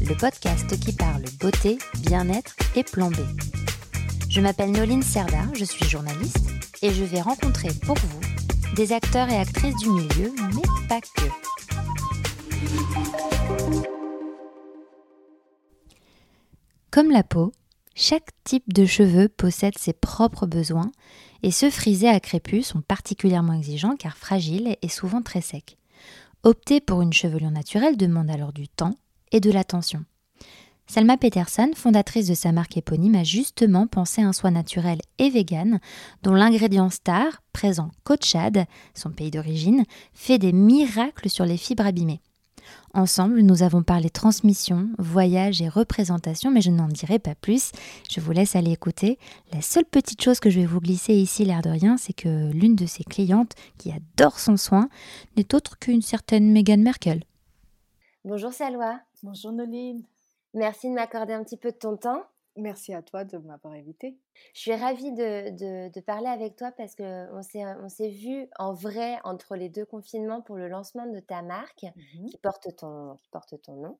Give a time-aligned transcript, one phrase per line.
[0.00, 3.16] le podcast qui parle beauté, bien-être et plan B.
[4.28, 6.50] Je m'appelle Noline Serda, je suis journaliste
[6.82, 8.20] et je vais rencontrer pour vous
[8.74, 11.28] des acteurs et actrices du milieu, mais pas que.
[16.90, 17.52] Comme la peau,
[17.94, 20.90] chaque type de cheveux possède ses propres besoins
[21.42, 25.76] et ceux frisés à crépus sont particulièrement exigeants car fragiles et souvent très secs.
[26.42, 28.96] Opter pour une chevelure naturelle demande alors du temps
[29.34, 30.04] et de l'attention.
[30.86, 35.28] Selma Peterson, fondatrice de sa marque éponyme, a justement pensé à un soin naturel et
[35.28, 35.80] vegan
[36.22, 41.86] dont l'ingrédient star, présent qu'au Tchad, son pays d'origine, fait des miracles sur les fibres
[41.86, 42.20] abîmées.
[42.92, 47.72] Ensemble, nous avons parlé transmission, voyage et représentation, mais je n'en dirai pas plus.
[48.10, 49.18] Je vous laisse aller écouter.
[49.52, 52.52] La seule petite chose que je vais vous glisser ici, l'air de rien, c'est que
[52.52, 54.88] l'une de ses clientes, qui adore son soin,
[55.36, 57.24] n'est autre qu'une certaine Meghan Merkel.
[58.24, 59.00] Bonjour Salwa.
[59.24, 60.02] Bonjour Noline.
[60.52, 62.26] Merci de m'accorder un petit peu de ton temps.
[62.56, 64.16] Merci à toi de m'avoir invité.
[64.52, 68.72] Je suis ravie de, de, parler avec toi parce qu'on s'est, on s'est vu en
[68.72, 73.16] vrai entre les deux confinements pour le lancement de ta marque mmh qui, porte ton,
[73.16, 73.98] qui porte ton nom.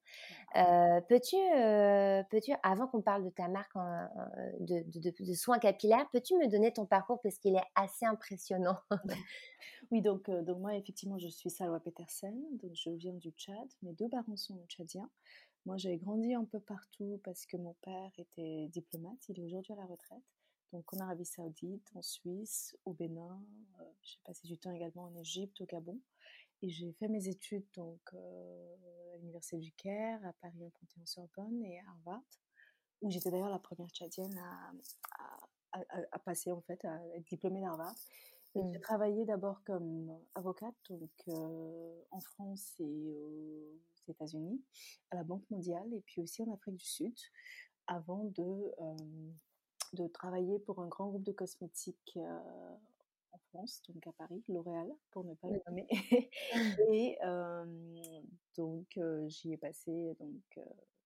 [0.56, 3.74] Euh, peux-tu, euh, peux-tu, avant qu'on parle de ta marque
[4.60, 8.78] de, de, soins capillaires, peux-tu me donner ton parcours parce qu'il est assez impressionnant?
[9.90, 13.68] Oui, donc, euh, donc moi, effectivement, je suis Salwa Petersen, donc je viens du Tchad.
[13.82, 15.10] Mes deux parents sont tchadiens.
[15.66, 19.28] Moi, j'ai grandi un peu partout parce que mon père était diplomate.
[19.28, 20.22] Il est aujourd'hui à la retraite.
[20.72, 23.42] Donc, en Arabie Saoudite, en Suisse, au Bénin.
[23.80, 25.98] Euh, j'ai passé du temps également en Égypte, au Gabon.
[26.62, 28.74] Et j'ai fait mes études donc euh,
[29.14, 32.24] à l'université du Caire, à Paris, en Panthéon-Sorbonne et à Harvard,
[33.02, 34.72] où j'étais d'ailleurs la première tchadienne à,
[36.12, 37.94] à, passer en fait, à être diplômée d'Harvard.
[38.54, 38.80] J'ai mmh.
[38.80, 43.14] travaillé d'abord comme avocate donc euh, en France et
[44.06, 44.62] aux États-Unis,
[45.10, 47.14] à la Banque mondiale et puis aussi en Afrique du Sud,
[47.86, 48.72] avant de,
[49.92, 55.24] de travailler pour un grand groupe de cosmétiques en France, donc à Paris, L'Oréal, pour
[55.24, 55.86] ne pas le nommer.
[56.92, 57.18] et
[58.56, 58.98] donc
[59.28, 60.58] j'y ai passé donc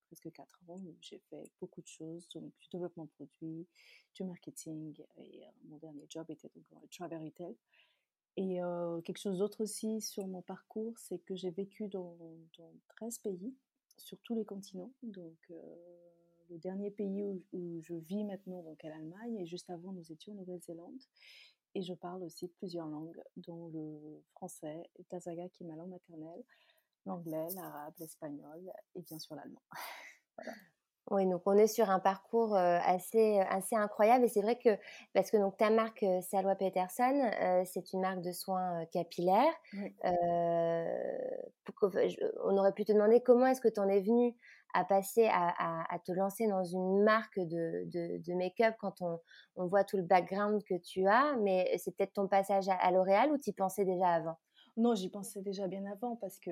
[0.07, 3.67] presque quatre ans où j'ai fait beaucoup de choses, donc du développement de produits,
[4.15, 7.57] du marketing et mon dernier job était donc dans le travel retail.
[8.41, 8.61] Et
[9.05, 12.17] quelque chose d'autre aussi sur mon parcours, c'est que j'ai vécu dans,
[12.57, 13.53] dans, 13 pays,
[13.97, 14.93] sur tous les continents.
[15.03, 15.51] Donc,
[16.49, 20.37] le dernier pays où, je vis maintenant, donc l'Allemagne, et juste avant, nous étions en
[20.37, 21.03] Nouvelle-Zélande.
[21.75, 26.45] Et je parle aussi plusieurs langues, dont le français, tazaga qui est ma langue maternelle,
[27.07, 29.63] l'anglais, l'arabe, l'espagnol et bien sûr l'allemand.
[30.37, 30.53] voilà.
[31.11, 34.69] Oui, donc on est sur un parcours assez, assez incroyable et c'est vrai que
[35.15, 37.31] parce que donc ta marque Salwa Peterson,
[37.65, 39.55] c'est une marque de soins capillaires.
[40.05, 40.85] on
[42.59, 44.37] aurait pu te demander comment est-ce que tu en es venu
[44.75, 49.19] à passer à, te lancer dans une marque de, de, make-up quand on,
[49.57, 53.31] on, voit tout le background que tu as, mais c'est peut-être ton passage à, L'Oréal
[53.33, 54.39] ou tu y pensais déjà avant?
[54.77, 56.51] Non, j'y pensais déjà bien avant parce que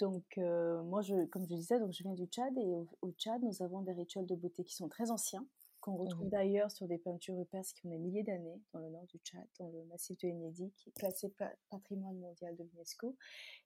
[0.00, 3.62] donc, moi, je, comme je disais, donc je viens du Tchad et au, Tchad, nous
[3.62, 5.46] avons des rituels de beauté qui sont très anciens,
[5.80, 6.30] qu'on retrouve mmh.
[6.30, 9.46] d'ailleurs sur des peintures rupestres qui ont des milliers d'années dans le nord du Tchad,
[9.58, 11.32] dans le massif de Enedi, qui est classé
[11.70, 13.16] patrimoine mondial de l'UNESCO.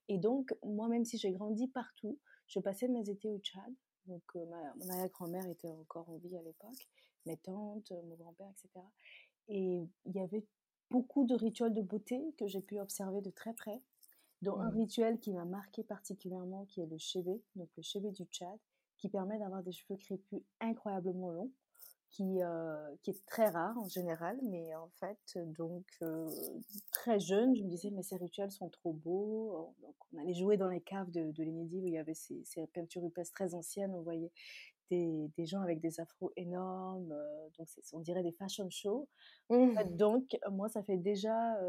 [0.09, 3.73] Et donc, moi, même si j'ai grandi partout, je passais mes étés au Tchad.
[4.07, 6.89] Donc, ma, mon arrière-grand-mère était encore en vie à l'époque,
[7.25, 8.85] mes tantes, mon grand-père, etc.
[9.47, 10.45] Et il y avait
[10.91, 13.81] beaucoup de rituels de beauté que j'ai pu observer de très près
[14.45, 18.23] dont un rituel qui m'a marqué particulièrement, qui est le chevet, donc le chevet du
[18.25, 18.57] Tchad,
[18.97, 21.51] qui permet d'avoir des cheveux crépus incroyablement longs,
[22.11, 26.29] qui, euh, qui est très rare en général, mais en fait, donc euh,
[26.91, 29.73] très jeune, je me disais, mais ces rituels sont trop beaux.
[29.81, 32.41] Donc, on allait jouer dans les caves de, de l'Inédit où il y avait ces,
[32.45, 34.31] ces peintures rupestres très anciennes, on voyait
[34.91, 39.09] des, des, gens avec des afros énormes, euh, donc on dirait des fashion shows.
[39.49, 39.97] Mmh.
[39.97, 41.59] donc, moi, ça fait déjà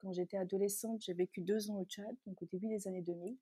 [0.00, 3.36] quand j'étais adolescente, j'ai vécu deux ans au Tchad, donc au début des années 2000.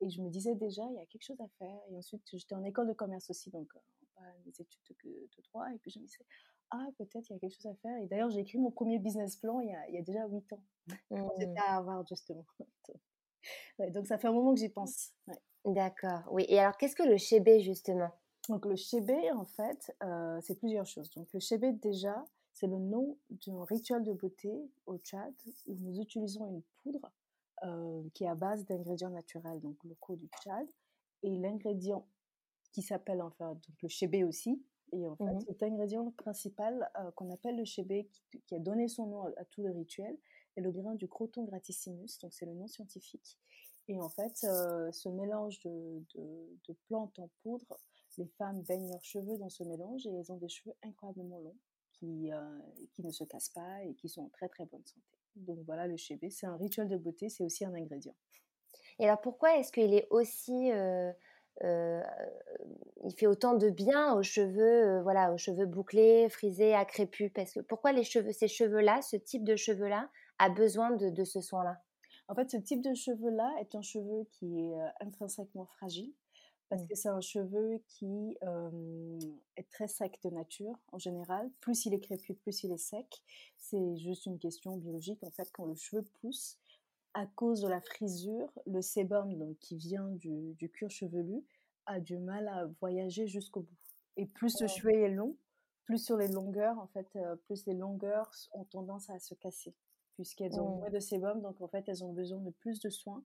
[0.00, 1.80] Et je me disais déjà, il y a quelque chose à faire.
[1.90, 3.80] Et ensuite, j'étais en école de commerce aussi, donc euh,
[4.14, 5.66] pas mes études de, de, droit.
[5.74, 6.24] Et puis je me disais,
[6.70, 7.96] ah, peut-être il y a quelque chose à faire.
[8.02, 10.26] Et d'ailleurs, j'ai écrit mon premier business plan il y a, il y a déjà
[10.26, 10.62] huit ans.
[11.38, 11.58] J'étais mmh.
[11.58, 12.46] à Harvard, justement.
[13.78, 15.12] donc ça fait un moment que j'y pense.
[15.64, 16.44] D'accord, oui.
[16.48, 18.10] Et alors, qu'est-ce que le chébé, justement?
[18.48, 21.10] Donc le chébé, en fait, euh, c'est plusieurs choses.
[21.10, 22.24] Donc le chébé, déjà,
[22.58, 23.16] c'est le nom
[23.46, 24.50] d'un rituel de beauté
[24.86, 25.32] au Tchad
[25.68, 27.12] où nous utilisons une poudre
[27.62, 30.66] euh, qui est à base d'ingrédients naturels, donc locaux du Tchad,
[31.22, 32.04] et l'ingrédient
[32.72, 34.60] qui s'appelle enfin donc le chébé aussi.
[34.92, 38.08] Et en fait, mmh cet ingrédient principal euh, qu'on appelle le chébé,
[38.46, 40.16] qui, a donné son nom à, tout le rituel,
[40.56, 43.38] est le grain du croton gratissimus, donc c'est le nom scientifique.
[43.86, 47.78] Et en fait, ce mélange de, de plantes en poudre
[48.18, 51.56] les femmes baignent leurs cheveux dans ce mélange et elles ont des cheveux incroyablement longs
[51.98, 52.58] qui, euh,
[52.92, 55.18] qui ne se cassent pas et qui sont en très très bonne santé.
[55.36, 58.14] Donc voilà, le chébé, c'est un rituel de beauté, c'est aussi un ingrédient.
[58.98, 60.72] Et alors pourquoi est-ce qu'il est aussi...
[60.72, 61.12] Euh,
[61.64, 62.02] euh,
[63.04, 67.32] il fait autant de bien aux cheveux, voilà, aux cheveux bouclés, frisés, accrépus?
[67.34, 70.08] Parce que pourquoi les cheveux, ces cheveux-là, ce type de cheveux-là,
[70.38, 71.80] a besoin de, de ce soin-là?
[72.28, 76.12] En fait, ce type de cheveux-là est un cheveu qui est intrinsèquement fragile
[76.68, 76.86] parce mmh.
[76.86, 78.36] que c'est un cheveu qui
[79.56, 81.50] est très sec de nature en général.
[81.60, 83.22] Plus il est crépus, plus il est sec.
[83.56, 85.22] C'est juste une question biologique.
[85.24, 86.58] En fait, quand le cheveu pousse,
[87.14, 91.42] à cause de la frisure, le sébum donc, qui vient du, du cuir chevelu
[91.86, 93.76] a du mal à voyager jusqu'au bout.
[94.16, 95.36] Et plus le cheveu est long,
[95.84, 99.74] plus sur les longueurs, en fait, plus les longueurs ont tendance à se casser,
[100.14, 103.24] puisqu'elles ont moins de sébum, donc en fait, elles ont besoin de plus de soins.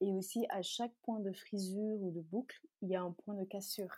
[0.00, 3.34] Et aussi, à chaque point de frisure ou de boucle, il y a un point
[3.34, 3.94] de cassure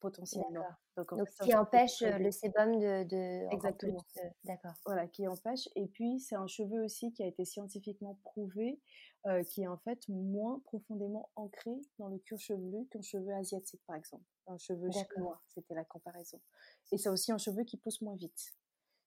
[0.00, 0.64] potentiellement.
[0.96, 1.12] Donc,
[1.42, 4.04] qui empêche le sébum de, de exactement.
[4.44, 4.74] D'accord.
[4.84, 5.68] Voilà, qui empêche.
[5.76, 8.80] Et puis c'est un cheveu aussi qui a été scientifiquement prouvé,
[9.26, 13.82] euh, qui est en fait moins profondément ancré dans le cuir chevelu qu'un cheveu asiatique
[13.86, 14.24] par exemple.
[14.46, 16.38] Un cheveu chinois, c'était la comparaison.
[16.92, 18.52] Et c'est aussi un cheveu qui pousse moins vite.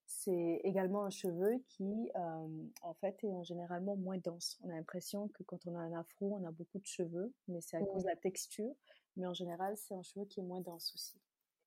[0.10, 4.58] C'est également un cheveu qui, en fait, est généralement moins dense.
[4.64, 7.60] On a l'impression que quand on a un afro, on a beaucoup de cheveux, mais
[7.62, 8.74] c'est à cause de la texture.
[9.18, 11.20] Mais en général, c'est un cheveu qui est moins dense aussi.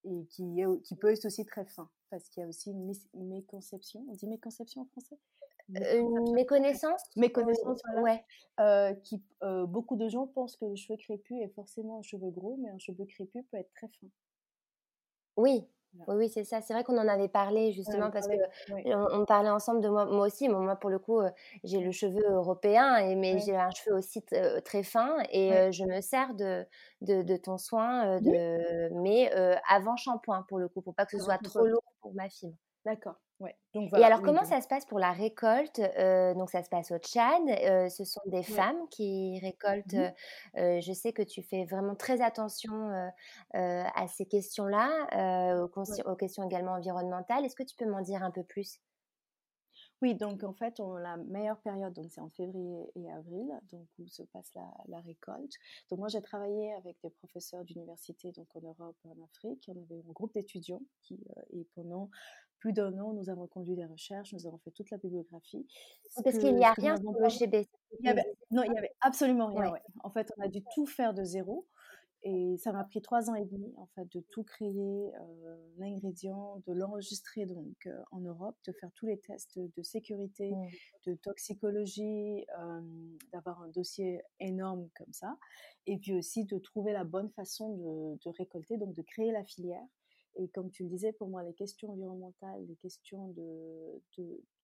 [0.04, 3.28] Et qui, est, qui peut être aussi très fin, parce qu'il y a aussi une
[3.28, 4.06] méconception.
[4.08, 5.18] On dit méconception en français?
[5.68, 7.02] Une méconnaissance?
[7.16, 8.24] Méconnaissance, voilà.
[8.58, 9.00] Ouais.
[9.02, 9.22] qui,
[9.68, 12.78] beaucoup de gens pensent que le cheveu crépus est forcément un cheveu gros, mais un
[12.78, 14.06] cheveu crépus peut être très fin.
[15.36, 15.66] Oui,
[16.06, 16.60] oui, oui, c'est ça.
[16.60, 18.34] C'est vrai qu'on en avait parlé justement parce que
[19.14, 20.48] on, parlait ensemble de moi, moi aussi.
[20.48, 21.20] moi, pour le coup,
[21.64, 24.22] j'ai le cheveu européen, et, mais j'ai un cheveu aussi
[24.64, 26.64] très fin et je me sers de,
[27.02, 29.30] de, ton soin, de, mais
[29.68, 32.56] avant shampoing pour le coup, pour pas que ce soit trop lourd pour ma fibre.
[32.84, 33.16] D'accord.
[33.40, 33.56] Ouais.
[33.72, 36.90] Donc, Et alors, comment ça se passe pour la récolte euh, Donc, ça se passe
[36.90, 37.42] au Tchad.
[37.48, 39.94] Euh, ce sont des femmes qui récoltent.
[39.94, 40.12] Mmh
[40.56, 42.70] euh, je sais que tu fais vraiment très attention
[43.54, 47.44] à ces questions-là, aux, questions également environnementales.
[47.44, 48.78] Est-ce que tu peux m'en dire un peu plus?
[50.02, 53.86] Oui, donc en fait, on, la meilleure période, donc c'est en février et avril, donc
[53.98, 54.50] où se passe
[54.88, 55.52] la, récolte.
[55.90, 59.68] Donc moi, j'ai travaillé avec des professeurs d'université, donc en Europe et en Afrique.
[59.68, 61.20] On avait un groupe d'étudiants qui,
[61.50, 62.10] et pendant
[62.60, 65.66] plus d'un an, nous avons conduit des recherches, nous avons fait toute la bibliographie.
[66.22, 67.68] Parce qu'il n'y a rien sur le GB.
[68.50, 69.72] non, il n'y avait absolument rien.
[70.04, 71.66] En fait, on a dû tout faire de zéro.
[72.22, 76.62] Et ça m'a pris trois ans et demi, en fait, de tout créer, euh, l'ingrédient,
[76.66, 80.52] de l'enregistrer donc euh, en Europe, de faire tous les tests de, sécurité,
[81.06, 82.80] de toxicologie, euh,
[83.32, 85.38] d'avoir un dossier énorme comme ça,
[85.86, 89.42] et puis aussi de trouver la bonne façon de, de récolter, donc de créer la
[89.42, 89.86] filière
[90.36, 94.02] et comme tu le disais, pour moi, les questions environnementales, les questions de,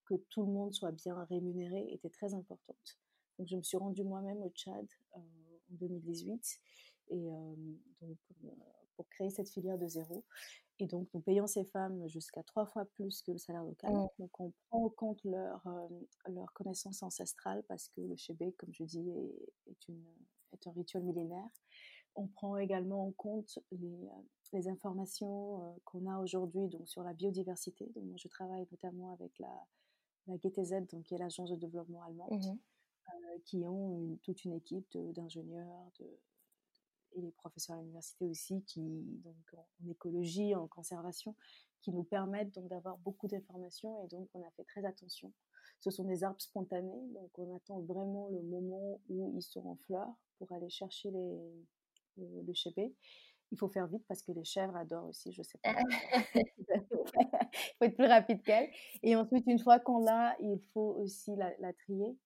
[0.05, 2.99] que tout le monde soit bien rémunéré étaient très importantes.
[3.37, 6.59] Donc, je me suis rendue moi-même au Tchad euh, en 2018
[7.09, 7.55] et euh,
[8.01, 8.49] donc euh,
[8.95, 10.23] pour créer cette filière de zéro.
[10.79, 13.91] Et donc, nous payons ces femmes jusqu'à trois fois plus que le salaire local.
[13.93, 14.07] Mmh.
[14.19, 15.61] Donc, on prend en compte leur,
[16.27, 20.03] leur connaissance ancestrale parce que le chébé, comme je dis, est, est, une,
[20.53, 21.49] est un rituel millénaire.
[22.17, 24.09] On prend également en compte les,
[24.53, 27.85] les informations euh, qu'on a aujourd'hui donc sur la biodiversité.
[27.95, 29.65] Donc moi, je travaille notamment avec la,
[30.27, 32.57] la GTZ, donc qui est l'agence de développement allemande, mmh
[33.09, 36.05] euh, qui ont toute une équipe d'ingénieurs de,
[37.13, 38.81] et les professeurs à l'université aussi, qui
[39.23, 41.35] donc en, écologie, en conservation,
[41.81, 45.31] qui nous permettent donc d'avoir beaucoup d'informations et donc on a fait très attention.
[45.79, 49.75] Ce sont des arbres spontanés, donc on attend vraiment le moment où ils sont en
[49.75, 51.65] fleurs pour aller chercher les,
[52.17, 52.93] le, le chébé
[53.51, 55.75] il faut faire vite parce que les chèvres adorent aussi, je sais pas.
[56.35, 56.43] il
[57.79, 58.69] faut être plus rapide qu'elles.
[59.03, 62.17] Et ensuite, une fois qu'on l'a, il faut aussi la, trier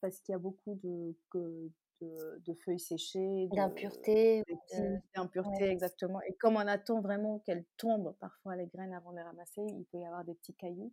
[0.00, 4.44] parce qu'il y a beaucoup de, de, feuilles séchées, d'impuretés.
[5.14, 6.20] D'impuretés, exactement.
[6.22, 9.84] Et comme on attend vraiment qu'elles tombent parfois les graines avant de les ramasser, il
[9.90, 10.92] peut y avoir des petits cailloux.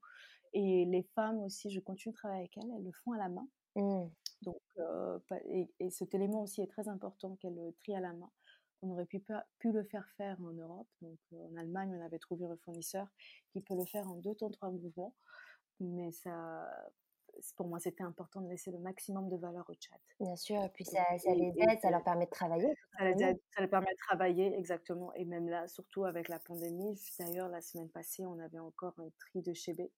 [0.54, 3.30] Et les femmes aussi, je continue de travailler avec elles, elles le font à la
[3.30, 3.48] main.
[3.76, 4.06] Mmh.
[4.42, 5.20] Donc, euh,
[5.50, 8.32] et, et, cet élément aussi est très important qu'elles le trient à la main
[8.82, 9.24] On aurait pu,
[9.60, 10.88] pu le faire faire en Europe.
[11.02, 13.08] Donc, en Allemagne, on avait trouvé un fournisseur
[13.52, 15.16] qui peut le faire en deux temps, trois mouvements.
[15.80, 16.68] Mais ça,
[17.56, 20.00] pour moi, c'était important de laisser le maximum de valeur au chat.
[20.20, 22.74] Bien sûr, et puis ça, ça les aide, ça leur permet de travailler.
[22.98, 25.14] Ça les aide, ça leur permet de travailler, exactement.
[25.16, 29.10] Et même là, surtout avec la pandémie, d'ailleurs, la semaine passée, on avait encore un
[29.20, 29.92] tri de chébé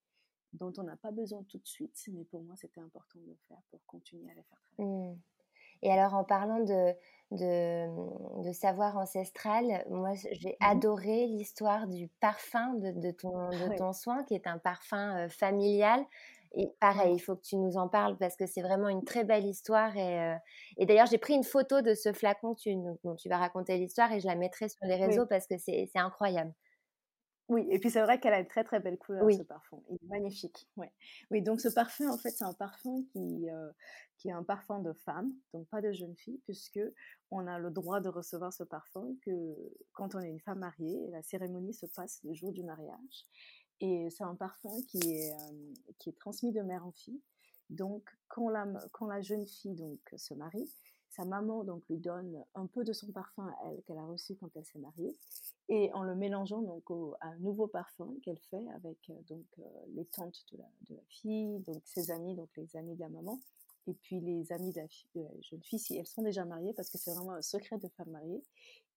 [0.52, 3.36] dont on n'a pas besoin tout de suite, mais pour moi, c'était important de le
[3.46, 5.12] faire pour continuer à les faire travailler.
[5.12, 5.18] Mmh.
[5.82, 6.94] Et alors, en parlant de,
[7.30, 13.68] de, de savoir ancestral, moi, j'ai mmh adoré l'histoire du parfum de, de ton, de
[13.68, 16.04] ton soin, qui est un parfum familial.
[16.54, 19.24] Et pareil, il faut que tu nous en parles parce que c'est vraiment une très
[19.24, 19.96] belle histoire.
[19.96, 20.34] Et,
[20.78, 24.10] et d'ailleurs, j'ai pris une photo de ce flacon tu, dont tu vas raconter l'histoire
[24.12, 26.52] et je la mettrai sur les réseaux parce que c'est incroyable.
[27.48, 29.80] Oui, et puis c'est vrai qu'elle a une très très belle couleur ce parfum.
[29.88, 30.68] Il est magnifique.
[30.76, 30.92] Ouais.
[31.30, 33.70] Oui, donc ce parfum, en fait, c'est un parfum qui, euh,
[34.18, 36.80] qui est un parfum de femme, donc pas de jeune fille, puisque
[37.30, 39.30] on a le droit de recevoir ce parfum que
[39.92, 41.08] quand on est une femme mariée.
[41.10, 43.26] La cérémonie se passe le jour du mariage.
[43.80, 47.22] Et c'est un parfum qui est, euh, qui est transmis de mère en fille.
[47.70, 50.70] Donc, quand la, quand la jeune fille donc, se marie,
[51.10, 54.36] sa maman donc lui donne un peu de son parfum à elle qu'elle a reçu
[54.36, 55.16] quand elle s'est mariée
[55.68, 56.84] et en le mélangeant donc
[57.20, 59.62] à un nouveau parfum qu'elle fait avec euh, donc euh,
[59.94, 63.08] les tantes de la, de la, fille, donc ses amis, donc les amis de la
[63.08, 63.38] maman
[63.86, 66.98] et puis les amis de la, jeune fille si elles sont déjà mariées parce que
[66.98, 68.44] c'est vraiment un secret de femme mariée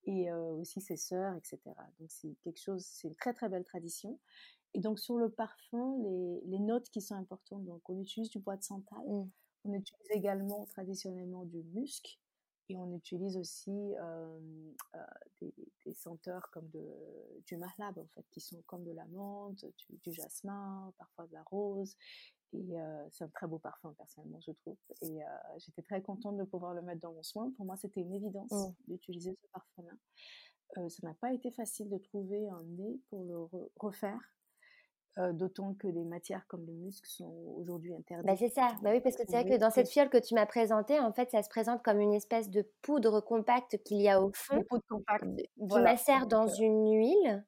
[0.06, 1.60] et euh, aussi ses sœurs, etc.
[2.00, 4.20] Donc c'est quelque chose, c'est une très très belle tradition.
[4.74, 8.40] Et donc sur le parfum, les, les notes qui sont importantes, donc on utilise du
[8.40, 9.30] bois de santal, mmh.
[9.64, 12.20] On utilise également traditionnellement du musc
[12.70, 14.40] et on utilise aussi euh,
[14.96, 15.00] euh,
[15.86, 16.88] des, senteurs comme de,
[17.46, 19.60] du mahlab en fait, qui sont comme de l'amande,
[20.04, 21.96] du, jasmin, parfois de la rose.
[22.54, 24.78] Et euh, c'est un très beau parfum personnellement, je trouve.
[25.02, 25.20] Et
[25.58, 27.52] j'étais très contente de pouvoir le mettre dans mon soin.
[27.58, 28.74] Pour moi, c'était une évidence mmh.
[28.88, 30.90] d'utiliser ce parfum-là.
[30.90, 34.20] ça n'a pas été facile de trouver un nez pour le refaire
[35.18, 38.26] D'autant que des matières comme le musc sont aujourd'hui bah, interdites.
[38.26, 40.34] Bah c'est ça, bah oui, parce que c'est vrai que dans cette fiole que tu
[40.36, 44.08] m'as présentée, en fait, ça se présente comme une espèce de poudre compacte qu'il y
[44.08, 47.46] a au fond, poudre compacte, qui macère dans une huile.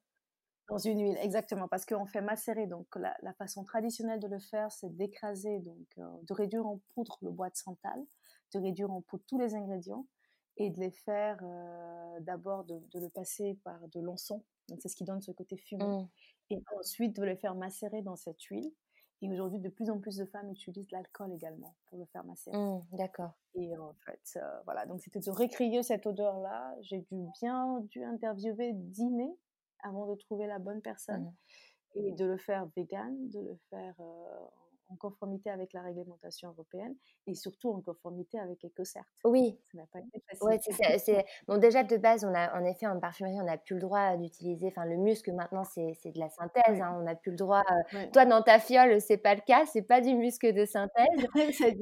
[0.68, 2.66] Dans une huile, exactement, parce qu'on fait macérer.
[2.66, 7.30] Donc la, façon traditionnelle de le faire, c'est d'écraser, donc de réduire en poudre le
[7.30, 7.98] bois de santal,
[8.54, 10.06] de réduire en poudre tous les ingrédients
[10.56, 11.38] et de les faire
[12.20, 14.42] d'abord de, le passer par de l'encens.
[14.68, 15.84] Donc c'est ce qui donne ce côté fumé.
[15.84, 16.08] Mmh
[16.50, 18.70] et ensuite de le faire macérer dans cette huile.
[19.22, 22.56] Et aujourd'hui, de plus en plus de femmes utilisent l'alcool également pour le faire macérer.
[22.56, 23.32] Mmh, d'accord.
[23.54, 26.74] Et en fait, euh, voilà, donc c'était de récrier cette odeur-là.
[26.82, 29.34] J'ai dû bien dû interviewer, dîner
[29.82, 31.22] avant de trouver la bonne personne.
[31.22, 31.34] Mmh.
[31.96, 34.46] Et de le faire vegan, de le faire euh,
[34.94, 36.94] en conformité avec la réglementation européenne
[37.26, 39.04] et surtout en conformité avec EcoCert.
[39.24, 39.58] Oui.
[39.72, 40.46] Ça n'a pas été facile.
[40.46, 43.74] Ouais, c'est, Bon, déjà, de base, on a, en effet, en parfumerie, on n'a plus
[43.74, 47.30] le droit d'utiliser, enfin, le musc, maintenant, c'est, de la synthèse, hein, on n'a plus
[47.30, 47.62] le droit.
[47.94, 51.04] Euh, toi, dans ta fiole, c'est pas le cas, c'est pas du musc de synthèse,
[51.58, 51.72] c'est,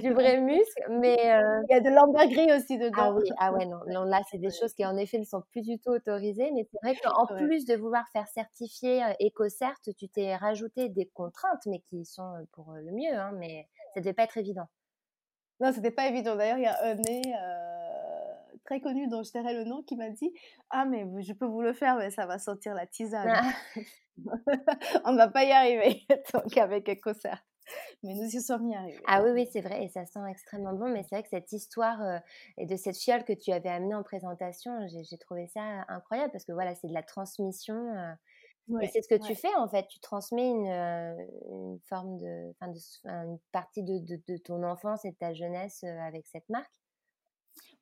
[0.00, 0.12] du...
[0.12, 1.16] vrai musc, mais.
[1.32, 2.96] Euh, Il y a de l'ambergris aussi dedans.
[2.96, 5.42] Ah oui, ah ouais, non, non là, c'est des choses qui, en effet, ne sont
[5.50, 9.74] plus du tout autorisées, mais c'est vrai qu'en plus de vouloir faire certifier euh, EcoCert,
[9.82, 14.12] tu t'es rajouté des contraintes, mais qui sont pour le mieux, hein, mais ça devait
[14.12, 14.68] pas être évident.
[15.60, 16.36] Non, c'était pas évident.
[16.36, 19.96] D'ailleurs, il y a un nez euh, très connu dont je tairai le nom qui
[19.96, 20.32] m'a dit
[20.70, 23.32] Ah, mais je peux vous le faire, mais ça va sentir la tisane.
[23.32, 23.52] Ah.
[25.04, 26.02] On ne va pas y arriver,
[26.34, 27.44] donc avec EcoCert.
[28.02, 29.00] Mais nous y sommes y arrivés.
[29.06, 30.88] Ah oui, oui, c'est vrai, et ça sent extrêmement bon.
[30.88, 32.20] Mais c'est vrai que cette histoire
[32.58, 36.44] et de cette fiole que tu avais amenée en présentation, j'ai trouvé ça incroyable parce
[36.44, 37.90] que voilà, c'est de la transmission
[38.80, 42.68] et c'est ce que tu fais en fait, tu transmets une, une forme de, enfin
[42.68, 46.72] de, une partie de, de, ton enfance et de ta jeunesse avec cette marque?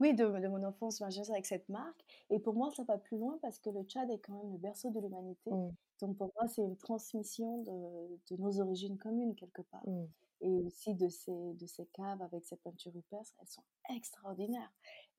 [0.00, 2.04] Oui, de, de, mon enfance, ma jeunesse avec cette marque.
[2.30, 4.58] Et pour moi, ça va plus loin parce que le Tchad est quand même le
[4.58, 5.50] berceau de l'humanité.
[5.50, 5.70] Mmh.
[6.00, 9.86] Donc pour moi, c'est une transmission de, nos origines communes quelque part.
[9.86, 10.06] Mmh.
[10.40, 13.62] Et aussi de ces, de ces caves avec cette peinture rupestre, elles sont
[13.94, 14.72] extraordinaires.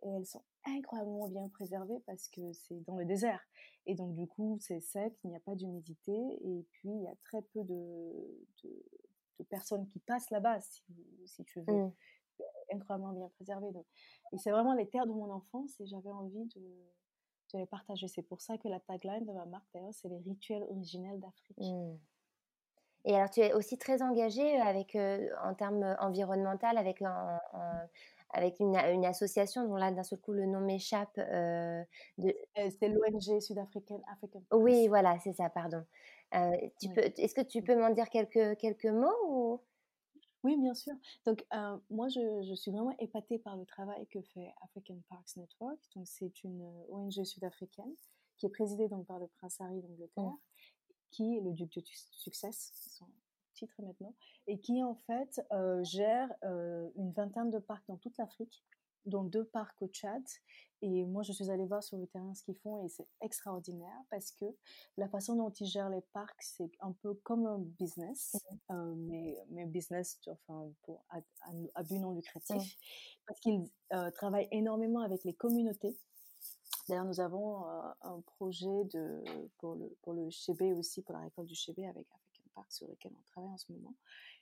[0.04, 3.42] Et elles sont incroyablement bien préservées parce que c'est dans le désert.
[3.86, 6.14] Et donc, du coup, c'est sec, il n'y a pas d'humidité.
[6.14, 10.82] Et puis, il y a très peu de, de, personnes qui passent là-bas, si,
[11.26, 11.74] si, tu veux.
[11.74, 11.94] Mmh.
[12.74, 13.72] Incroyablement bien préservées.
[13.72, 13.86] Donc.
[14.32, 16.62] Et c'est vraiment les terres de mon enfance et j'avais envie de,
[17.54, 18.08] de, les partager.
[18.08, 21.58] C'est pour ça que la tagline de ma marque, d'ailleurs, c'est les rituels originels d'Afrique.
[21.60, 21.98] Mmh.
[23.06, 27.40] Et alors, tu es aussi très engagée avec, euh, en termes environnementaux avec un,
[28.34, 31.18] avec une, une, association dont là d'un seul coup le nom m'échappe.
[31.18, 31.84] Euh,
[32.18, 32.36] de...
[32.58, 34.44] Euh, c'est l'ONG sud-africaine African.
[34.52, 35.86] Oui, voilà, c'est ça, pardon.
[36.36, 39.62] Euh, tu peux, est-ce que tu peux m'en dire quelques, quelques mots ou...
[40.44, 40.94] Oui, bien sûr.
[41.26, 45.38] Donc, euh, moi, je, je, suis vraiment épatée par le travail que fait African Parks
[45.38, 45.80] Network.
[45.96, 47.94] Donc, c'est une ONG sud-africaine
[48.38, 50.40] qui est présidée donc, par le prince Harry d'Angleterre, mmh.
[51.12, 53.06] qui est le duc de Success, son
[53.66, 54.14] titre maintenant,
[54.48, 58.64] et qui, en fait, euh, gère euh, une vingtaine de parcs dans toute l'Afrique
[59.06, 60.24] dont deux parcs au Tchad.
[60.82, 64.02] Et moi, je suis allée voir sur le terrain ce qu'ils font et c'est extraordinaire
[64.10, 64.46] parce que
[64.98, 68.74] la façon dont ils gèrent les parcs, c'est un peu comme un business, mmh.
[68.74, 73.18] euh, mais, mais business enfin, pour, à, but non lucratif, mmh.
[73.28, 73.70] parce qu'ils
[74.14, 75.98] travaillent énormément avec les communautés.
[76.90, 79.24] D'ailleurs, nous avons euh, un projet de,
[79.60, 82.06] pour, le, pour le chébé aussi, pour la récolte du chébé avec
[82.54, 83.96] Park sur lequel on travaille en ce moment.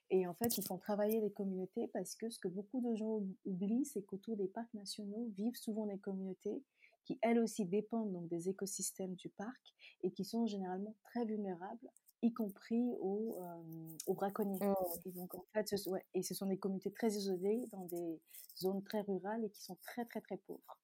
[0.10, 3.22] Et en fait, ils font travailler les communautés parce que ce que beaucoup de gens
[3.46, 6.62] oublient, c'est qu'autour des parcs nationaux vivent souvent des communautés
[7.06, 11.90] qui, elles aussi, dépendent donc des écosystèmes du parc et qui sont généralement très vulnérables,
[12.22, 14.60] y compris aux, euh, braconniers.
[14.60, 14.76] Mmh.
[15.06, 18.20] Et donc, en fait, ce, et ce sont des communautés très isolées dans des
[18.58, 20.78] zones très rurales et qui sont très, très, très pauvres.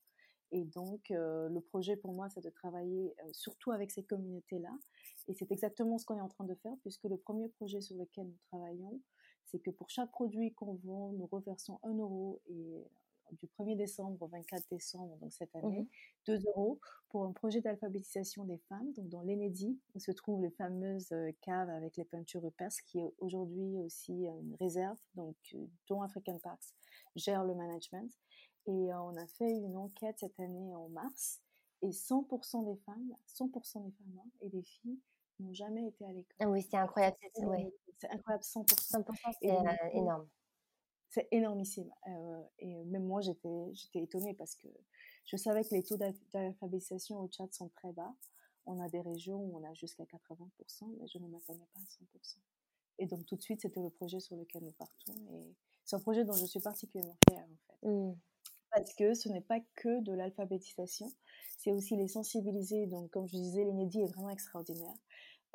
[0.52, 4.74] Et donc, euh, le projet pour moi, c'est de travailler euh, surtout avec ces communautés-là.
[5.28, 7.98] Et c'est exactement ce qu'on est en train de faire, puisque le premier projet sur
[7.98, 9.02] lequel nous travaillons,
[9.46, 12.84] c'est que pour chaque produit qu'on vend, nous reversons 1 euro et euh,
[13.34, 15.86] du 1er décembre au 24 décembre, donc cette année,
[16.28, 18.94] 2 mmh euros pour un projet d'alphabétisation des femmes.
[18.94, 23.14] Donc dans l'Enedi, où se trouvent les fameuses caves avec les peintures rupestres, qui est
[23.20, 25.36] aujourd'hui aussi une réserve, donc
[25.90, 26.74] dont African Parks
[27.18, 28.18] gère le management.
[28.68, 31.42] Et on a fait une enquête cette année en mars,
[31.82, 35.00] et 100% des femmes, 100% des femmes hein, et des filles
[35.40, 36.36] n'ont jamais été à l'école.
[36.40, 37.16] Ah oui, c'est incroyable.
[37.98, 38.66] C'est incroyable, 100%.
[38.66, 40.28] 100% c'est euh, énorme.
[41.10, 41.92] C'est énormissime.
[42.08, 44.68] Euh, et même moi, j'étais, j'étais étonnée parce que
[45.26, 48.14] je savais que les taux d'alphabétisation au Tchad sont très bas.
[48.66, 52.18] On a des régions où on a jusqu'à 80%, mais je ne m'attendais pas à
[52.20, 52.38] 100%.
[53.00, 55.14] Et donc, tout de suite, c'était le projet sur lequel nous partons.
[55.32, 55.56] Et
[55.86, 57.88] c'est un projet dont je suis particulièrement fière, en fait.
[57.88, 58.16] Mmh
[58.78, 61.12] parce que ce n'est pas que de l'alphabétisation,
[61.58, 62.86] c'est aussi les sensibiliser.
[62.86, 64.94] Donc, comme je disais, l'inédit est vraiment extraordinaire,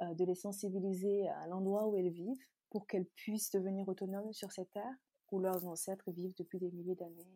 [0.02, 4.50] euh, de les sensibiliser à l'endroit où elles vivent pour qu'elles puissent devenir autonomes sur
[4.50, 4.94] cette terre
[5.30, 7.26] où leurs ancêtres vivent depuis des milliers d'années.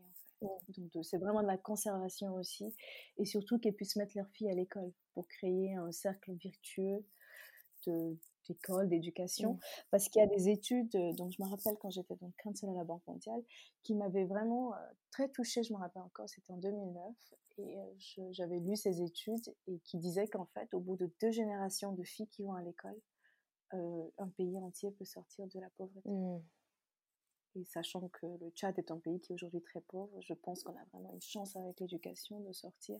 [0.43, 2.75] Donc, c'est vraiment de la conservation aussi,
[3.17, 7.07] et surtout qu'elles puissent mettre leurs filles à l'école pour créer un cercle virtueux
[7.87, 9.59] de, d'école, d'éducation, mmh.
[9.91, 12.71] parce qu'il y a des études, euh, donc je me rappelle quand j'étais donc counsel
[12.71, 13.43] à la Banque mondiale,
[13.83, 14.79] qui m'avaient vraiment euh,
[15.11, 17.15] très touchée, je me rappelle encore, c'était en 2009,
[17.59, 21.31] et euh, j'avais lu ces études et qui disaient qu'en fait, au bout de deux
[21.31, 22.99] générations de filles qui vont à l'école,
[23.73, 26.09] un pays entier peut sortir de la pauvreté.
[26.09, 26.39] Mmh.
[27.57, 30.63] Et sachant que le Tchad est un pays qui est aujourd'hui très pauvre, je pense
[30.63, 32.99] qu'on a vraiment une chance avec l'éducation de sortir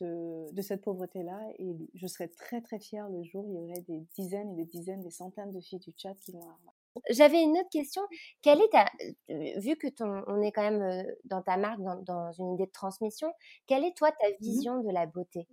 [0.00, 1.40] de, cette pauvreté-là.
[1.58, 4.56] Et je serais très très fière le jour où il y aurait des dizaines et
[4.56, 6.74] des dizaines, des centaines de filles du chat qui vont avoir.
[7.10, 8.02] J'avais une autre question.
[8.42, 8.90] Quelle est ta,
[9.30, 12.66] euh, vu que ton, on est quand même euh, dans ta marque, dans, une idée
[12.66, 13.30] de transmission,
[13.66, 15.46] quelle est toi ta mmh vision de la beauté?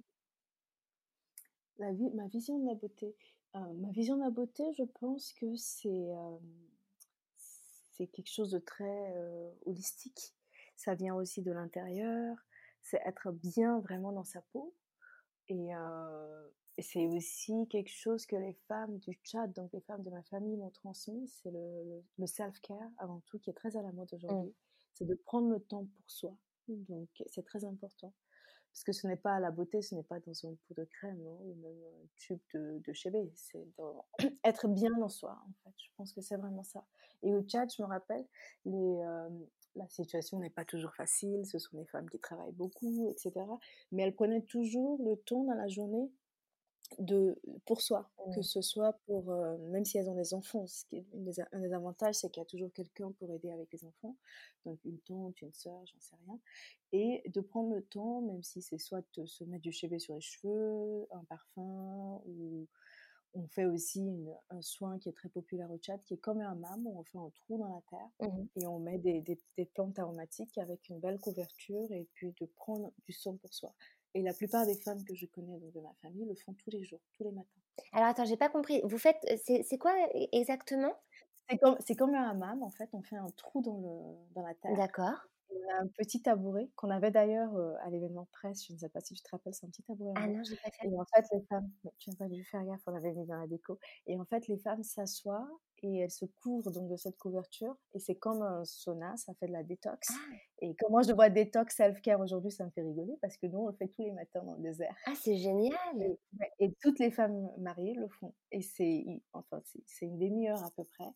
[1.77, 3.13] La Ma vision de la beauté,
[3.55, 6.07] euh, ma vision de la beauté, je pense que c'est
[7.93, 9.13] c'est quelque chose de très
[9.65, 10.35] holistique.
[10.75, 12.35] Ça vient aussi de l'intérieur
[12.83, 14.75] c'est être bien vraiment dans sa peau.
[15.49, 15.71] Et,
[16.79, 20.57] c'est aussi quelque chose que les femmes du chat, donc les femmes de ma famille
[20.57, 24.15] m'ont transmis, c'est le, self-care avant tout, qui est très à la mode mmh.
[24.15, 24.55] aujourd'hui.
[24.95, 26.35] C'est de prendre le temps pour soi.
[26.67, 28.13] Donc c'est très important.
[28.73, 31.21] Parce que ce n'est pas la beauté, ce n'est pas dans un pot de crème
[31.27, 33.31] hein, ou même un tube de, de chébé.
[33.35, 33.65] C'est
[34.43, 35.73] être bien dans soi, en fait.
[35.77, 36.83] Je pense que c'est vraiment ça.
[37.21, 38.25] Et au chat, je me rappelle,
[38.65, 39.01] les,
[39.75, 43.45] la situation n'est pas toujours facile, ce sont des femmes qui travaillent beaucoup, etc.
[43.91, 46.11] Mais elles prenaient toujours le temps dans la journée
[46.99, 48.43] de pour soi, que mmh.
[48.43, 51.05] ce soit pour, euh, même si elles ont des enfants, ce qui est
[51.51, 54.15] un des avantages, c'est qu'il y a toujours quelqu'un pour aider avec les enfants,
[54.65, 56.39] donc une tante, une sœur, j'en sais rien,
[56.91, 60.15] et de prendre le temps, même si c'est soit de se mettre du cheveux sur
[60.15, 62.67] les cheveux, un parfum ou
[63.35, 66.51] on fait aussi un soin qui est très populaire au Tchad, qui est comme un
[66.51, 69.39] hammam, où on fait un trou dans la terre mmh et on met des,
[69.73, 73.73] plantes aromatiques avec une belle couverture et puis de prendre du son pour soi.
[74.15, 76.83] Et la plupart des femmes que je connais de ma famille le font tous les
[76.83, 77.49] jours, tous les matins.
[77.93, 78.81] Alors attends, j'ai pas compris.
[78.83, 79.93] Vous faites, c'est quoi
[80.31, 80.93] exactement?
[81.49, 82.89] C'est comme, comme un hammam, en fait.
[82.93, 84.75] On fait un trou dans, le, dans la terre.
[84.75, 85.19] D'accord
[85.79, 88.65] un petit tabouret qu'on avait d'ailleurs à l'événement presse.
[88.67, 90.13] Je ne sais pas si tu te rappelles, c'est un petit tabouret.
[90.15, 90.87] Ah non, j'ai pas fait.
[90.87, 93.39] Et en fait, les femmes, tu n'as pas dû faire gaffe, on l'avait mis dans
[93.39, 93.79] la déco.
[94.07, 95.47] Et en fait, les femmes s'assoient
[95.83, 97.75] et elles se couvrent donc de cette couverture.
[97.93, 100.09] Et c'est comme un sauna, ça fait de la détox.
[100.11, 100.35] Ah.
[100.59, 103.67] Et comment je vois détox self-care aujourd'hui, ça me fait rigoler parce que nous, on
[103.67, 104.95] le fait tous les matins dans le désert.
[105.05, 105.77] Ah, c'est génial!
[106.59, 108.33] Et, toutes les femmes mariées le font.
[108.51, 111.11] Et c'est enfin, c'est une demi-heure à peu près.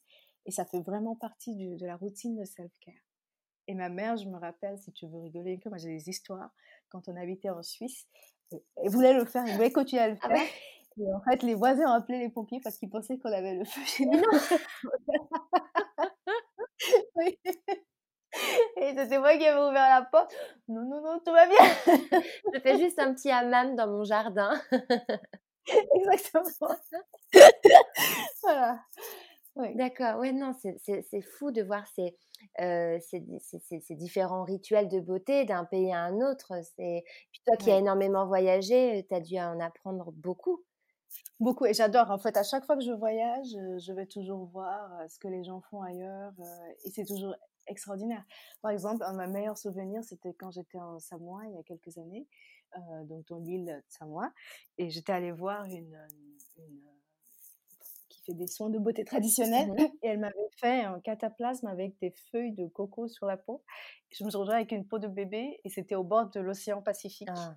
[0.46, 3.07] Et ça fait vraiment partie de la routine de self-care.
[3.68, 6.50] Et ma mère, je me rappelle, si tu veux rigoler, moi j'ai des histoires,
[6.90, 8.08] quand on habitait en Suisse,
[8.52, 10.48] elle voulait le faire, elle voulait continuer à le ah faire.
[10.98, 13.66] et en fait, les voisins ont appelé les pompiers parce qu'ils pensaient qu'on avait le
[13.66, 14.22] feu chez nous.
[17.16, 17.38] oui.
[18.78, 20.32] Et c'était moi qui avais ouvert la porte.
[20.68, 21.58] Non, non, non, tout va bien.
[22.54, 24.52] je fais juste un petit hammam dans mon jardin.
[25.96, 26.76] Exactement.
[28.44, 28.80] voilà.
[29.74, 32.16] D'accord, ouais, non, c'est fou de voir ces,
[32.60, 36.54] euh, ces, ces, différents rituels de beauté d'un pays à un autre.
[36.78, 40.64] Puis toi qui as énormément voyagé, tu as dû en apprendre beaucoup.
[41.40, 42.12] Beaucoup, et j'adore.
[42.12, 45.44] En fait, à chaque fois que je voyage, je vais toujours voir ce que les
[45.44, 46.34] gens font ailleurs,
[46.84, 47.36] et c'est toujours
[47.68, 48.24] extraordinaire.
[48.62, 51.64] Par exemple, un de mes meilleurs souvenirs, c'était quand j'étais en Samoa il y a
[51.64, 52.28] quelques années,
[52.78, 54.32] euh, donc dans l'île de Samoa,
[54.78, 55.98] et j'étais allée voir une,
[58.28, 62.12] fait des soins de beauté traditionnels, mmh et elle m'avait fait un cataplasme avec des
[62.32, 63.64] feuilles de coco sur la peau.
[64.12, 66.82] Je me suis retrouvée avec une peau de bébé, et c'était au bord de l'océan
[66.82, 67.30] Pacifique.
[67.36, 67.56] Ah.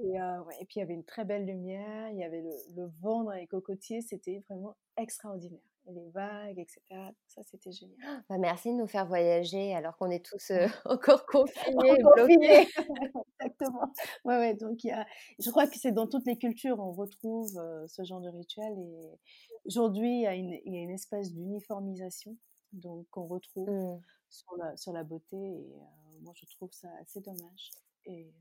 [0.00, 2.52] Et, euh, et, puis il y avait une très belle lumière, il y avait le,
[2.76, 6.80] le vent dans les cocotiers, c'était vraiment extraordinaire les vagues, etc.
[7.26, 8.24] Ça, c'était génial.
[8.28, 12.02] Bah, merci de nous faire voyager alors qu'on est tous euh, encore confinés.
[12.02, 12.68] confinés.
[13.40, 13.92] Exactement.
[14.24, 15.06] Ouais, ouais, donc, y a,
[15.38, 18.72] je crois que c'est dans toutes les cultures, on retrouve euh, ce genre de rituel.
[18.78, 19.18] Et
[19.66, 22.36] aujourd'hui, il y, a une, y a une espèce d'uniformisation
[22.72, 24.02] donc qu'on retrouve mmh.
[24.28, 25.36] sur, la, sur la beauté.
[25.36, 27.70] Et euh, moi, je trouve ça assez dommage.
[28.04, 28.32] Et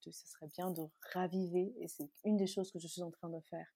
[0.00, 1.72] ce serait bien de raviver.
[1.80, 3.66] Et c'est une des choses que je suis en train de faire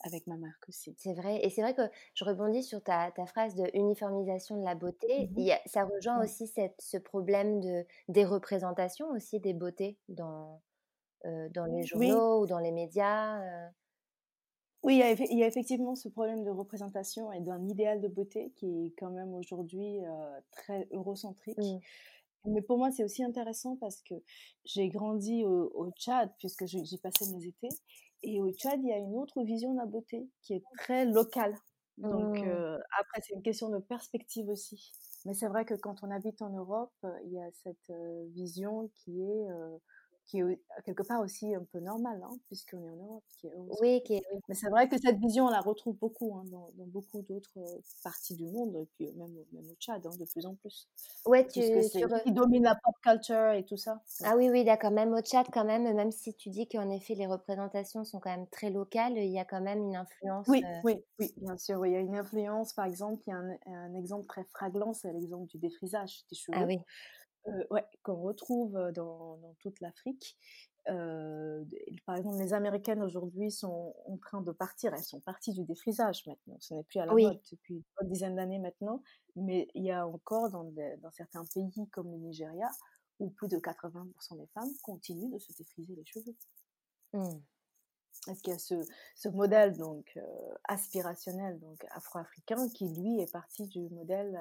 [0.00, 0.94] avec ma marque aussi.
[0.98, 1.40] C'est vrai.
[1.44, 1.82] Et c'est vrai que
[2.14, 5.28] je rebondis sur ta, ta phrase de uniformisation de la beauté.
[5.28, 10.60] Mmh ça rejoint aussi cette, ce problème de, des représentations aussi des beautés dans,
[11.24, 13.40] euh, dans les journaux ou dans les médias.
[13.42, 13.68] Euh?
[14.82, 18.00] Oui, il y, a, il y, a, effectivement ce problème de représentation et d'un idéal
[18.00, 21.58] de beauté qui est quand même aujourd'hui euh, très eurocentrique.
[21.58, 21.80] Mmh.
[22.44, 24.14] Mais pour moi, c'est aussi intéressant parce que
[24.64, 27.68] j'ai grandi au, au Tchad, puisque j'y passais mes étés.
[28.22, 31.04] Et au Tchad, il y a une autre vision de la beauté qui est très
[31.04, 31.54] locale.
[31.96, 34.92] Donc euh, après, c'est une question de perspective aussi.
[35.24, 37.92] Mais c'est vrai que quand on habite en Europe, il y a cette
[38.34, 39.78] vision qui est euh,
[40.28, 43.24] qui est quelque part aussi un peu normal, hein, puisqu'on est en Europe.
[43.40, 46.44] Qui est oui, qui Mais c'est vrai que cette vision, on la retrouve beaucoup hein,
[46.50, 50.10] dans, dans, beaucoup d'autres euh, parties du monde, et puis même, même au Tchad, hein,
[50.18, 50.86] de plus en plus.
[51.24, 51.60] Ouais, tu,
[52.22, 54.02] qui domine la pop culture et tout ça.
[54.22, 54.90] Ah oui, oui, d'accord.
[54.90, 58.30] Même au Tchad, quand même, même si tu dis qu'en effet, les représentations sont quand
[58.30, 60.46] même très locales, il y a quand même une influence.
[60.46, 61.78] Oui, euh oui, oui, bien sûr.
[61.78, 61.88] Oui.
[61.90, 64.92] Il y a une influence, par exemple, il y a un, un exemple très fraglant,
[64.92, 66.58] c'est l'exemple du défrisage des cheveux.
[66.60, 66.78] Ah oui.
[67.48, 70.36] Euh, ouais, qu'on retrouve dans, dans toute l'Afrique.
[70.88, 71.64] Euh,
[72.06, 74.94] par exemple, les Américaines aujourd'hui sont en train de partir.
[74.94, 76.56] Elles sont parties du défrisage maintenant.
[76.60, 79.02] Ce n'est plus à la mode depuis une dizaine d'années maintenant.
[79.36, 82.70] Mais il y a encore dans, dans, certains pays comme le Nigeria
[83.18, 86.36] où plus de 80% des femmes continuent de se défriser les cheveux.
[87.12, 87.40] Mmh.
[88.28, 88.74] Est-ce qu'il y a ce,
[89.14, 94.38] ce modèle donc euh, aspirationnel donc afro-africain qui lui est parti du modèle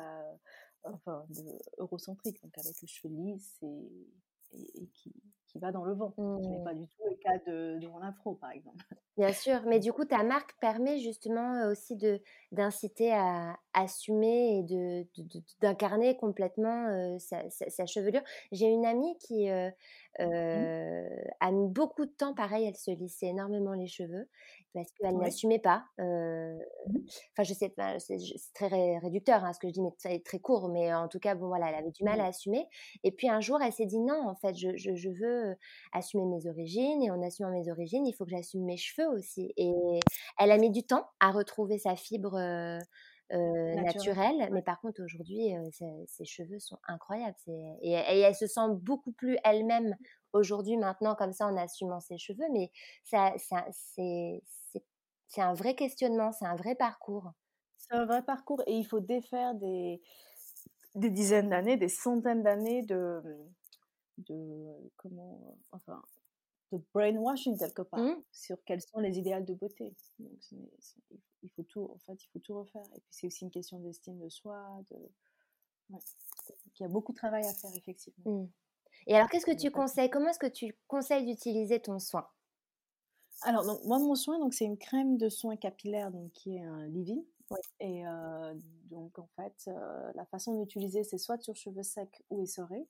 [0.83, 1.43] enfin, de,
[1.77, 4.07] eurocentrique, donc avec le cheveu lisse et,
[4.53, 5.13] et, qui,
[5.47, 6.13] qui, va dans le vent.
[6.17, 6.63] Ce n'est mmh.
[6.63, 8.85] pas du tout le cas de, de mon afro, par exemple.
[9.17, 14.63] Bien sûr, mais du coup, ta marque permet justement aussi de d'inciter à assumer et
[14.63, 15.07] de
[15.59, 18.21] d'incarner complètement sa, sa, chevelure.
[18.51, 19.71] J'ai une amie qui euh,
[20.19, 21.09] euh,
[21.39, 24.27] a mis beaucoup de temps, pareil, elle se lissait énormément les cheveux
[24.73, 25.85] parce qu'elle n'assumait pas.
[25.99, 26.53] Euh,
[26.87, 26.97] mmh
[27.31, 28.17] enfin, je sais pas, c'est
[28.53, 30.69] très réducteur hein, ce que je dis, mais c'est très court.
[30.69, 32.67] Mais en tout cas, bon, voilà, elle avait du mal à assumer.
[33.03, 35.55] Et puis un jour, elle s'est dit non, en fait, je, je, je veux
[35.93, 39.53] assumer mes origines et en assumant mes origines, il faut que j'assume mes cheveux aussi.
[39.57, 39.99] Et
[40.39, 42.79] elle a mis du temps à retrouver sa fibre euh,
[43.33, 45.69] euh, naturelle, mais par contre aujourd'hui, euh,
[46.07, 47.35] ses, cheveux sont incroyables.
[47.81, 49.95] Et, elle se sent beaucoup plus elle-même
[50.33, 52.47] aujourd'hui, maintenant, comme ça, en assumant ses cheveux.
[52.51, 52.71] Mais
[53.03, 53.65] ça, ça
[55.27, 57.31] c'est un vrai questionnement, c'est un vrai parcours.
[57.77, 60.01] C'est un vrai parcours et il faut défaire des,
[60.95, 63.21] des dizaines d'années, des centaines d'années de,
[64.17, 66.01] de comment, enfin,
[66.71, 68.23] de brainwashing quelque part mmh.
[68.31, 69.95] sur quels sont les idéaux de beauté.
[70.19, 70.39] Donc,
[71.43, 72.85] il faut tout, en fait, il faut tout refaire.
[72.95, 74.81] Et puis c'est aussi une question d'estime de soi.
[74.89, 74.97] De...
[75.89, 75.99] Ouais.
[76.79, 78.31] il y a beaucoup de travail à faire effectivement.
[78.31, 78.47] Mmh.
[79.07, 80.09] Et alors, qu'est-ce que tu conseilles?
[80.09, 82.27] Comment est-ce que tu conseilles d'utiliser ton soin?
[83.43, 86.63] Alors, donc, moi, mon soin, donc, c'est une crème de soin capillaire donc, qui est
[86.63, 87.21] un leave-in.
[87.79, 88.53] Et euh,
[88.89, 92.85] donc, en fait, euh, la façon d'utiliser, c'est soit sur cheveux secs ou essorés.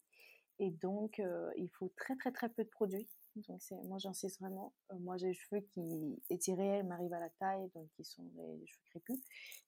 [0.57, 4.39] Et donc, euh, il faut très, très, très peu de produits Donc c'est, moi j'insiste
[4.39, 4.73] vraiment.
[4.91, 8.83] Moi j'ai les cheveux qui étirés m'arrivent à la taille, donc qui sont des cheveux
[8.89, 9.19] crépus.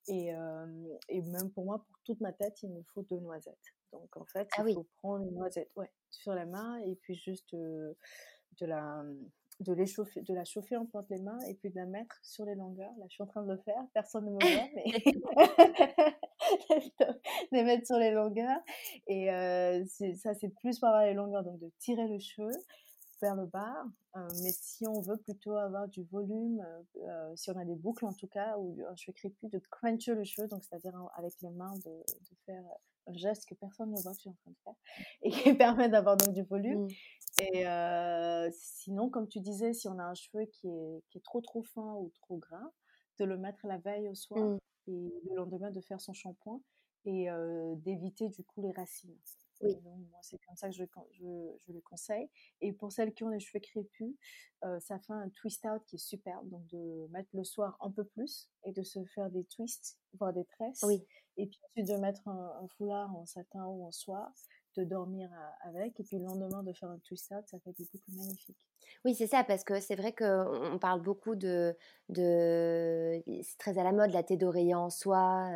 [0.08, 0.32] Et,
[1.10, 3.76] et même pour moi, pour toute ma tête, il me faut deux noisettes.
[3.92, 7.16] Donc en fait, ah il faut prendre une noisette ouais, sur la main et puis
[7.16, 7.96] juste de
[8.62, 9.04] la
[9.60, 12.46] de, l'échauffer, de la chauffer en pointe les mains et puis de la mettre sur
[12.46, 12.94] les longueurs.
[12.98, 14.86] Là, je suis en train de le faire, personne ne me voit, mais
[17.00, 17.06] de
[17.52, 18.62] les mettre sur les longueurs.
[19.08, 19.84] Et euh,
[20.16, 22.54] ça, c'est plus pour avoir les longueurs, donc de tirer le cheveu
[23.22, 23.84] vers le bas.
[24.16, 28.06] Euh, mais si on veut plutôt avoir du volume, euh, si on a des boucles
[28.06, 31.52] en tout cas, ou un cheveu crépus, de cruncher le cheveu, donc c'est-à-dire avec les
[31.52, 32.64] mains de, de faire
[33.10, 34.76] un geste que personne ne voit que je suis en train de faire
[35.24, 36.86] et qui permet d'avoir donc du volume.
[36.86, 36.90] Mmh.
[37.54, 41.42] Et sinon, comme tu disais, si on a un cheveu qui est, qui est trop
[41.42, 42.72] trop fin ou trop gras,
[43.20, 44.60] de le mettre la veille au soir mmh.
[44.88, 46.62] et le lendemain de faire son shampoing
[47.06, 47.28] et
[47.78, 49.18] d'éviter du coup les racines.
[49.62, 49.76] Oui.
[49.84, 52.30] moi, c'est comme ça que je, je, je, le conseille.
[52.62, 54.16] Et pour celles qui ont les cheveux crépus,
[54.80, 56.48] ça fait un twist out qui est superbe.
[56.50, 60.34] Donc, de mettre le soir un peu plus et de se faire des twists, voire
[60.34, 60.84] des tresses.
[60.84, 61.06] Oui.
[61.40, 64.32] Et puis ensuite de mettre un, un foulard en satin ou en soie
[64.78, 65.30] de dormir
[65.64, 68.58] avec et puis le lendemain de faire un twist out, ça fait des boucles magnifiques.
[69.06, 71.76] Oui, c'est ça, parce que c'est vrai qu'on parle beaucoup de.
[72.10, 75.50] de c'est très à la mode, la thé d'oreiller en soie.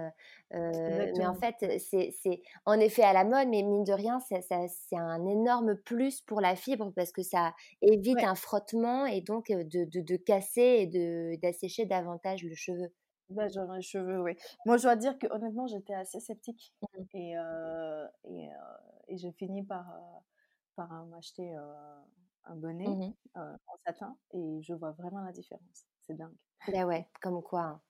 [0.53, 4.97] Euh, mais en fait, c'est en effet à la mode, mais mine de rien, c'est
[4.97, 9.63] un énorme plus pour la fibre parce que ça évite un frottement et donc de,
[9.63, 12.93] de, de casser et d'assécher davantage le cheveu.
[13.33, 14.35] Bah, genre les cheveux, oui.
[14.65, 17.03] Moi, je dois dire que honnêtement, j'étais assez sceptique mmh.
[17.13, 18.57] et, euh, et, euh,
[19.07, 20.19] et j'ai fini par, euh,
[20.75, 21.55] par m'acheter
[22.45, 25.85] un bonnet mmh en satin et je vois vraiment la différence.
[26.01, 26.35] C'est dingue.
[26.71, 27.61] Bah ouais, comme quoi.
[27.61, 27.81] Hein.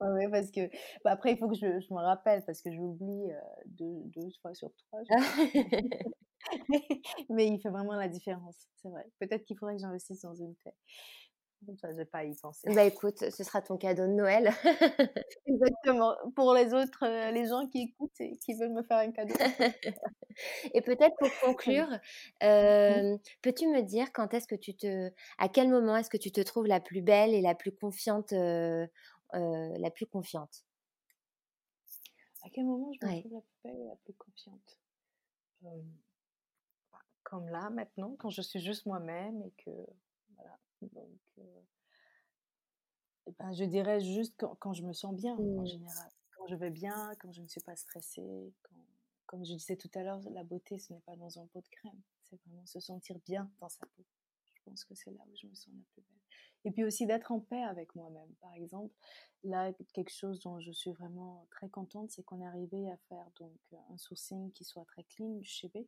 [0.00, 0.08] Ouais.
[0.08, 0.68] ouais, parce que
[1.04, 3.30] bah, après, il faut que je, je, me rappelle parce que j'oublie
[3.66, 5.02] deux, deux fois sur trois.
[7.30, 9.06] Mais il fait vraiment la différence, c'est vrai.
[9.18, 10.54] Peut-être qu'il faudrait que j'investisse dans une
[11.66, 11.80] tête.
[11.80, 12.68] Ça, je vais pas y penser.
[12.74, 14.52] Bah écoute, ce sera ton cadeau de Noël.
[15.46, 16.14] Exactement.
[16.34, 19.34] Pour les autres, euh, les gens qui écoutent et qui veulent me faire un cadeau.
[20.74, 21.88] et peut-être pour conclure,
[22.42, 26.32] euh, peux-tu me dire quand est-ce que tu te, à quel moment est-ce que tu
[26.32, 28.86] te trouves la plus belle et la plus confiante, euh,
[29.32, 30.64] la plus confiante?
[32.44, 34.78] À quel moment je me trouve la plus belle et la plus confiante?
[35.62, 39.70] Bah, Comme là, maintenant, quand je suis juste moi-même et que
[40.88, 41.46] donc,
[43.38, 45.66] ben, je dirais juste quand, je me sens bien en mmh.
[45.66, 46.10] général.
[46.36, 48.52] Quand je vais bien, quand je ne suis pas stressée.
[49.26, 51.68] comme je disais tout à l'heure, la beauté, ce n'est pas dans un pot de
[51.68, 52.00] crème.
[52.24, 54.04] C'est vraiment se sentir bien dans sa peau.
[54.54, 56.20] Je pense que c'est là où je me sens la plus belle.
[56.64, 58.32] Et puis aussi d'être en paix avec moi-même.
[58.40, 58.94] Par exemple,
[59.42, 63.28] là, quelque chose dont je suis vraiment très contente, c'est qu'on est arrivé à faire
[63.40, 63.58] donc
[63.90, 65.78] un sourcing qui soit très clean chez B,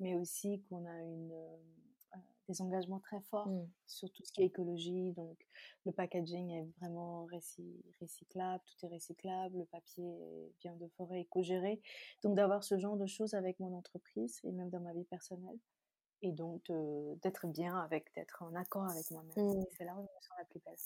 [0.00, 1.32] mais aussi qu'on a une
[2.48, 3.68] des engagements très forts mmh.
[3.86, 5.12] sur tout ce qui est écologie.
[5.12, 5.38] Donc,
[5.86, 7.26] le packaging est vraiment
[8.00, 10.14] recyclable, tout est recyclable, le papier
[10.60, 11.80] vient de forêt éco-gérée.
[12.22, 15.58] Donc, d'avoir ce genre de choses avec mon entreprise et même dans ma vie personnelle.
[16.22, 16.70] Et donc,
[17.22, 19.34] d'être bien avec, d'être en accord avec moi-même.
[19.36, 19.64] Mmh.
[19.76, 20.76] C'est là où je me sens la plus belle.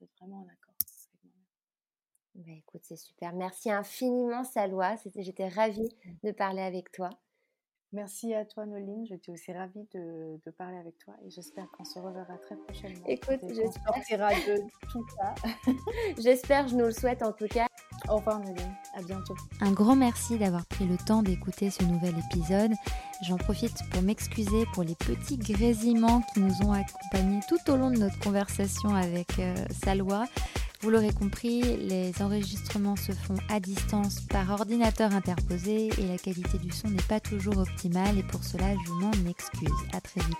[0.00, 2.46] D'être vraiment en accord avec moi-même.
[2.46, 3.32] Bah, écoute, c'est super.
[3.32, 4.96] Merci infiniment, Salwa.
[5.16, 6.26] J'étais ravie mmh.
[6.26, 7.10] de parler avec toi.
[7.92, 9.06] Merci à toi, Noline.
[9.06, 13.04] J'étais aussi ravie de, de, parler avec toi et j'espère qu'on se reverra très prochainement.
[13.06, 14.28] Écoute, j'espère.
[14.28, 14.60] de
[14.92, 15.34] tout ça.
[16.18, 17.66] j'espère, je nous le souhaite en tout cas.
[18.08, 18.74] Au revoir, Noline.
[18.94, 19.34] À bientôt.
[19.60, 22.72] Un grand merci d'avoir pris le temps d'écouter ce nouvel épisode.
[23.26, 27.90] J'en profite pour m'excuser pour les petits grésillements qui nous ont accompagnés tout au long
[27.90, 30.26] de notre conversation avec euh, Salwa.
[30.80, 36.56] Vous l'aurez compris, les enregistrements se font à distance par ordinateur interposé et la qualité
[36.58, 39.74] du son n'est pas toujours optimale et pour cela je m'en excuse.
[39.92, 40.36] À très vite.